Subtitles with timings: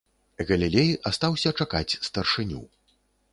[0.51, 2.61] Галілей астаўся чакаць старшыню.